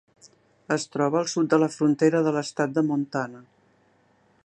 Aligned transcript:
Es 0.75 0.85
troba 0.95 1.19
al 1.19 1.29
sud 1.35 1.51
de 1.51 1.61
la 1.65 1.69
frontera 1.75 2.25
de 2.29 2.35
l'estat 2.39 2.77
de 2.79 2.85
Montana. 2.91 3.45